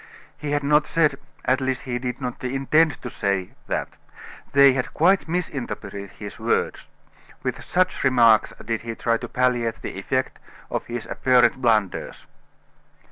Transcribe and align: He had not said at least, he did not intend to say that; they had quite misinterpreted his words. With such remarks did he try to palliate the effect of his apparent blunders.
He 0.35 0.49
had 0.49 0.63
not 0.63 0.87
said 0.87 1.19
at 1.45 1.61
least, 1.61 1.83
he 1.83 1.99
did 1.99 2.19
not 2.19 2.43
intend 2.43 2.99
to 3.03 3.09
say 3.11 3.51
that; 3.67 3.87
they 4.51 4.73
had 4.73 4.95
quite 4.95 5.27
misinterpreted 5.27 6.09
his 6.09 6.39
words. 6.39 6.87
With 7.43 7.63
such 7.63 8.03
remarks 8.03 8.51
did 8.65 8.81
he 8.81 8.95
try 8.95 9.17
to 9.17 9.29
palliate 9.29 9.83
the 9.83 9.99
effect 9.99 10.39
of 10.71 10.87
his 10.87 11.05
apparent 11.05 11.61
blunders. 11.61 12.25